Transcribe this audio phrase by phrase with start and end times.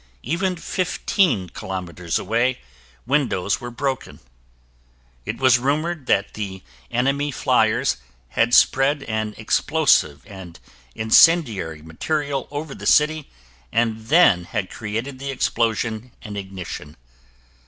[0.23, 2.59] Even fifteen kilometers away,
[3.05, 4.19] windows were broken.
[5.27, 7.97] It was rumored that the enemy fliers
[8.29, 10.59] had spread an explosive and
[10.95, 13.29] incendiary material over the city
[13.71, 16.97] and then had created the explosion and ignition.